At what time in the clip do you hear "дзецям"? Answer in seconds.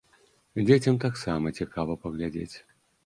0.67-0.97